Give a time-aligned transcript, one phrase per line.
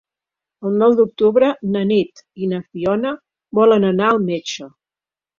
[0.67, 3.11] El nou d'octubre na Nit i na Fiona
[3.59, 4.71] volen anar al metge.